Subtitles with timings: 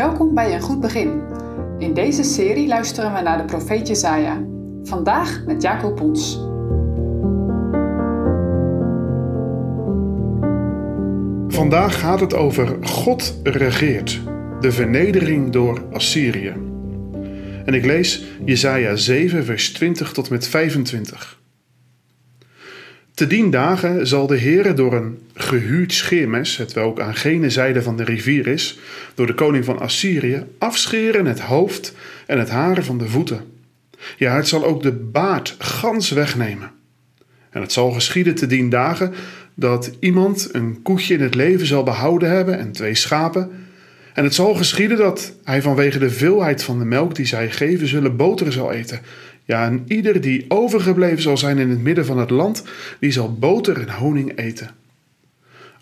[0.00, 1.22] Welkom bij Een Goed Begin.
[1.78, 4.44] In deze serie luisteren we naar de profeet Jezaja.
[4.82, 6.34] Vandaag met Jacob Pons.
[11.48, 14.20] Vandaag gaat het over God regeert,
[14.60, 16.54] de vernedering door Assyrië.
[17.64, 21.39] En ik lees Jesaja 7 vers 20 tot met 25.
[23.20, 27.82] Te dien dagen zal de Heere door een gehuurd scheermes, het welk aan gene zijde
[27.82, 28.78] van de rivier is,
[29.14, 31.94] door de koning van Assyrië, afscheren het hoofd
[32.26, 33.40] en het haar van de voeten.
[34.16, 36.70] Ja, het zal ook de baard gans wegnemen.
[37.50, 39.12] En het zal geschieden te dien dagen
[39.54, 43.50] dat iemand een koetje in het leven zal behouden hebben en twee schapen.
[44.14, 47.88] En het zal geschieden dat hij vanwege de veelheid van de melk die zij geven
[47.88, 49.00] zullen boter zal eten
[49.50, 52.64] ja, en ieder die overgebleven zal zijn in het midden van het land,
[53.00, 54.70] die zal boter en honing eten.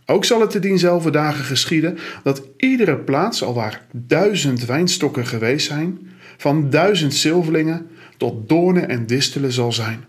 [0.07, 5.67] Ook zal het te dienzelfde dagen geschieden dat iedere plaats, al waar duizend wijnstokken geweest
[5.67, 5.99] zijn,
[6.37, 10.05] van duizend zilverlingen tot doornen en distelen zal zijn.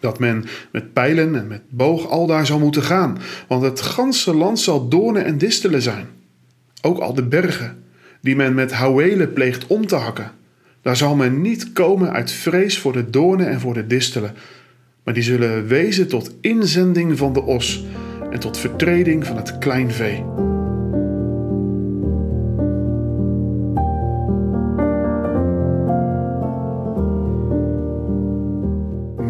[0.00, 4.34] Dat men met pijlen en met boog al daar zal moeten gaan, want het ganse
[4.34, 6.06] land zal doornen en distelen zijn.
[6.82, 7.84] Ook al de bergen,
[8.20, 10.42] die men met houwelen pleegt om te hakken.
[10.84, 14.34] Daar zal men niet komen uit vrees voor de doornen en voor de distelen,
[15.04, 17.84] maar die zullen wezen tot inzending van de os
[18.30, 20.24] en tot vertreding van het kleinvee.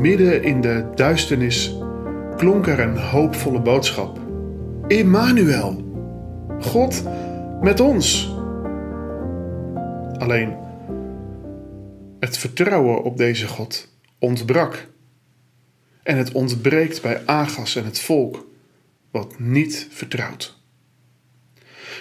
[0.00, 1.76] Midden in de duisternis
[2.36, 4.18] klonk er een hoopvolle boodschap.
[4.86, 5.84] Immanuel,
[6.60, 7.02] God
[7.60, 8.34] met ons.
[10.18, 10.62] Alleen
[12.24, 14.86] het vertrouwen op deze God ontbrak.
[16.02, 18.46] En het ontbreekt bij Agas en het volk,
[19.10, 20.58] wat niet vertrouwt.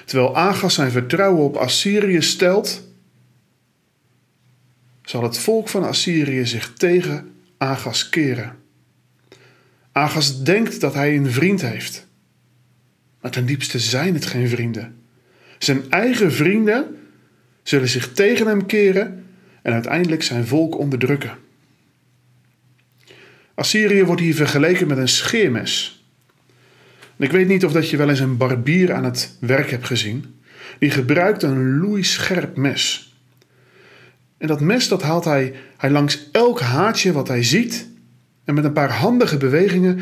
[0.06, 2.88] Terwijl Agas zijn vertrouwen op Assyrië stelt,
[5.04, 8.56] zal het volk van Assyrië zich tegen Agas keren.
[9.92, 12.08] Agas denkt dat hij een vriend heeft,
[13.22, 14.96] maar ten diepste zijn het geen vrienden.
[15.58, 16.98] Zijn eigen vrienden
[17.64, 19.23] zullen zich tegen hem keren
[19.64, 21.38] en uiteindelijk zijn volk onderdrukken.
[23.54, 26.04] Assyrië wordt hier vergeleken met een scheermes.
[27.18, 30.26] Ik weet niet of dat je wel eens een barbier aan het werk hebt gezien.
[30.80, 33.14] Die gebruikt een loeischerp mes.
[34.38, 37.88] En dat mes dat haalt hij, hij langs elk haartje wat hij ziet.
[38.44, 40.00] En met een paar handige bewegingen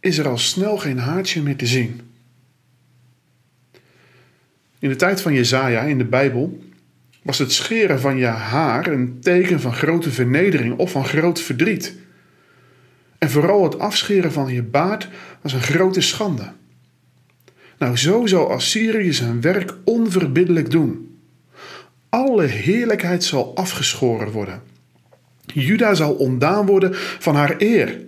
[0.00, 2.00] is er al snel geen haartje meer te zien.
[4.78, 6.62] In de tijd van Jezaja in de Bijbel
[7.22, 11.94] was het scheren van je haar een teken van grote vernedering of van groot verdriet.
[13.18, 15.08] En vooral het afscheren van je baard
[15.42, 16.52] was een grote schande.
[17.78, 21.18] Nou, zo zal Assyrië zijn werk onverbiddelijk doen.
[22.08, 24.62] Alle heerlijkheid zal afgeschoren worden.
[25.46, 28.00] Juda zal ontdaan worden van haar eer.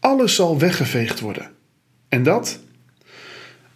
[0.00, 1.50] Alles zal weggeveegd worden.
[2.08, 2.60] En dat?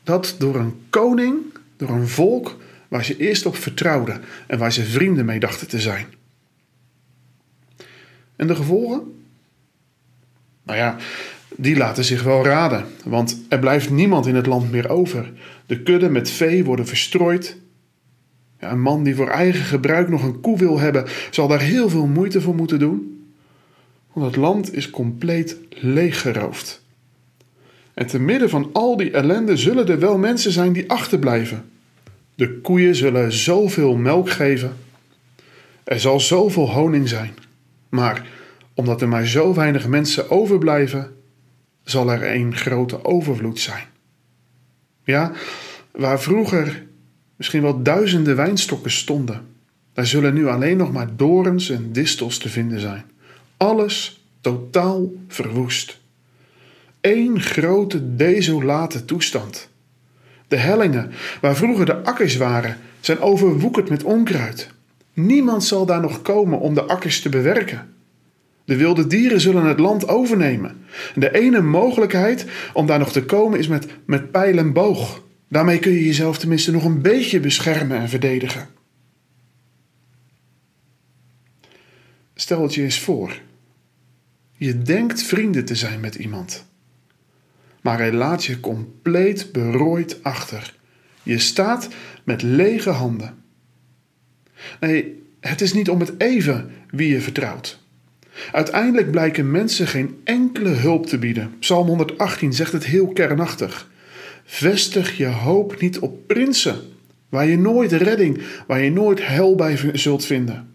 [0.03, 1.37] Dat door een koning,
[1.77, 2.57] door een volk
[2.89, 6.07] waar ze eerst op vertrouwden en waar ze vrienden mee dachten te zijn.
[8.37, 9.03] En de gevolgen?
[10.63, 10.97] Nou ja,
[11.57, 15.33] die laten zich wel raden, want er blijft niemand in het land meer over.
[15.67, 17.57] De kudden met vee worden verstrooid.
[18.61, 21.89] Ja, een man die voor eigen gebruik nog een koe wil hebben, zal daar heel
[21.89, 23.27] veel moeite voor moeten doen.
[24.13, 26.83] Want het land is compleet leeggeroofd.
[27.95, 31.65] En te midden van al die ellende zullen er wel mensen zijn die achterblijven.
[32.39, 34.77] De koeien zullen zoveel melk geven.
[35.85, 37.35] Er zal zoveel honing zijn.
[37.89, 38.27] Maar
[38.75, 41.15] omdat er maar zo weinig mensen overblijven,
[41.83, 43.85] zal er een grote overvloed zijn.
[45.05, 45.33] Ja,
[45.91, 46.87] waar vroeger
[47.37, 49.47] misschien wel duizenden wijnstokken stonden,
[49.93, 53.05] daar zullen nu alleen nog maar dorens en distels te vinden zijn.
[53.57, 56.01] Alles totaal verwoest.
[57.01, 59.69] Eén grote desolate toestand.
[60.49, 61.11] De hellingen,
[61.41, 64.71] waar vroeger de akkers waren, zijn overwoekerd met onkruid.
[65.13, 67.95] Niemand zal daar nog komen om de akkers te bewerken.
[68.65, 70.85] De wilde dieren zullen het land overnemen.
[71.15, 75.23] De ene mogelijkheid om daar nog te komen is met, met pijl en boog.
[75.49, 78.69] Daarmee kun je jezelf tenminste nog een beetje beschermen en verdedigen.
[82.35, 83.41] Stel het je eens voor.
[84.53, 86.67] Je denkt vrienden te zijn met iemand
[87.89, 90.75] maar hij laat je compleet berooid achter.
[91.23, 91.89] Je staat
[92.25, 93.35] met lege handen.
[94.81, 97.79] Nee, het is niet om het even wie je vertrouwt.
[98.53, 101.59] Uiteindelijk blijken mensen geen enkele hulp te bieden.
[101.59, 103.91] Psalm 118 zegt het heel kernachtig.
[104.45, 106.81] Vestig je hoop niet op prinsen,
[107.29, 110.69] Waar je nooit redding, waar je nooit hel bij zult vinden.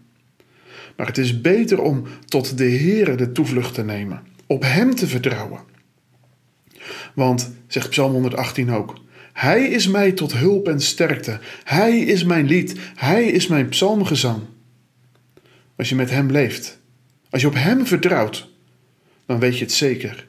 [0.96, 5.06] Maar het is beter om tot de Heere de toevlucht te nemen, op Hem te
[5.06, 5.73] vertrouwen.
[7.14, 8.94] Want, zegt Psalm 118 ook,
[9.32, 11.38] Hij is mij tot hulp en sterkte.
[11.64, 12.76] Hij is mijn lied.
[12.94, 14.42] Hij is mijn psalmgezang.
[15.76, 16.80] Als je met Hem leeft,
[17.30, 18.48] als je op Hem vertrouwt,
[19.26, 20.28] dan weet je het zeker.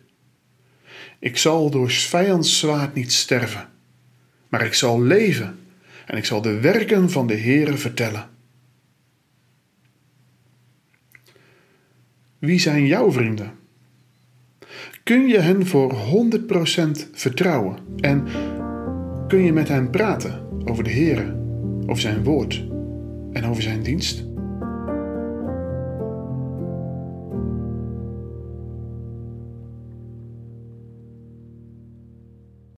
[1.19, 3.69] Ik zal door vijands zwaard niet sterven,
[4.49, 5.59] maar ik zal leven
[6.05, 8.29] en ik zal de werken van de Heere vertellen.
[12.39, 13.53] Wie zijn jouw vrienden?
[15.05, 15.97] Kun je hen voor 100%
[17.11, 18.23] vertrouwen en
[19.27, 21.35] kun je met hen praten over de Heere,
[21.87, 22.63] over zijn woord
[23.33, 24.25] en over zijn dienst?